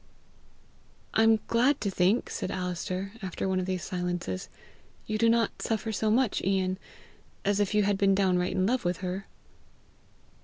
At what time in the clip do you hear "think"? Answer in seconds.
1.91-2.31